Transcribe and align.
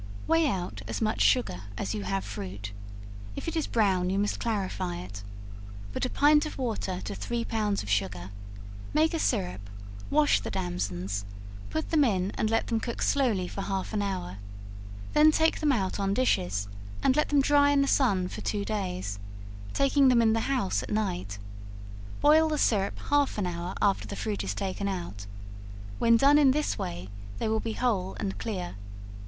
Weigh 0.25 0.47
out 0.49 0.81
as 0.87 0.99
much 0.99 1.21
sugar 1.21 1.65
as 1.77 1.93
you 1.93 2.05
have 2.05 2.25
fruit; 2.25 2.71
if 3.35 3.47
it 3.47 3.55
is 3.55 3.67
brown 3.67 4.09
you 4.09 4.17
must 4.17 4.39
clarify 4.39 4.95
it; 4.97 5.21
put 5.93 6.07
a 6.07 6.09
pint 6.09 6.43
of 6.47 6.57
water 6.57 7.01
to 7.01 7.13
three 7.13 7.45
pounds 7.45 7.83
of 7.83 7.89
sugar, 7.91 8.31
make 8.95 9.13
a 9.13 9.19
syrup, 9.19 9.69
wash 10.09 10.39
the 10.39 10.49
damsons, 10.49 11.23
put 11.69 11.91
them 11.91 12.03
in 12.03 12.31
and 12.31 12.49
let 12.49 12.65
them 12.65 12.79
cook 12.79 12.99
slowly 13.03 13.47
for 13.47 13.61
half 13.61 13.93
an 13.93 14.01
hour; 14.01 14.39
then 15.13 15.31
take 15.31 15.59
them 15.59 15.71
out 15.71 15.99
on 15.99 16.15
dishes, 16.15 16.67
and 17.03 17.15
let 17.15 17.29
them 17.29 17.39
dry 17.39 17.69
in 17.69 17.83
the 17.83 17.87
sun 17.87 18.27
for 18.27 18.41
two 18.41 18.65
days, 18.65 19.19
taking 19.71 20.07
them 20.07 20.19
in 20.19 20.33
the 20.33 20.49
house 20.55 20.81
at 20.81 20.89
night; 20.89 21.37
boil 22.21 22.49
the 22.49 22.57
syrup 22.57 22.97
half 23.11 23.37
an 23.37 23.45
hour 23.45 23.75
after 23.83 24.07
the 24.07 24.15
fruit 24.15 24.43
is 24.43 24.55
taken 24.55 24.87
out; 24.87 25.27
when 25.99 26.17
done 26.17 26.39
in 26.39 26.49
this 26.49 26.75
way 26.75 27.07
they 27.37 27.47
will 27.47 27.59
be 27.59 27.73
whole 27.73 28.15
and 28.19 28.39
clear. 28.39 28.73